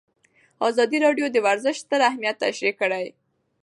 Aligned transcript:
ازادي 0.67 0.97
راډیو 1.05 1.25
د 1.31 1.37
ورزش 1.47 1.75
ستر 1.83 1.99
اهميت 2.09 2.35
تشریح 2.43 2.73
کړی. 2.81 3.05